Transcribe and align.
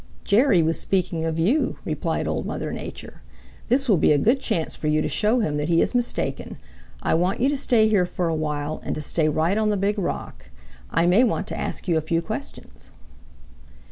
"Jerry 0.23 0.63
was 0.63 0.79
speaking 0.79 1.25
of 1.25 1.37
you," 1.37 1.77
replied 1.85 2.27
Old 2.27 2.47
Mother 2.47 2.71
Nature. 2.71 3.21
"This 3.67 3.87
will 3.87 3.97
be 3.97 4.11
a 4.11 4.17
good 4.17 4.39
chance 4.39 4.75
for 4.75 4.87
you 4.87 4.99
to 4.99 5.07
show 5.07 5.41
him 5.41 5.57
that 5.57 5.69
he 5.69 5.79
is 5.79 5.93
mistaken. 5.93 6.57
I 7.03 7.13
want 7.13 7.39
you 7.39 7.47
to 7.49 7.55
stay 7.55 7.87
here 7.87 8.07
for 8.07 8.27
a 8.27 8.33
while 8.33 8.81
and 8.83 8.95
to 8.95 9.01
stay 9.01 9.29
right 9.29 9.59
on 9.59 9.69
the 9.69 9.77
Big 9.77 9.99
Rock. 9.99 10.49
I 10.89 11.05
may 11.05 11.23
want 11.23 11.45
to 11.49 11.55
ask 11.55 11.87
you 11.87 11.97
a 11.97 12.01
few 12.01 12.19
questions." 12.23 12.89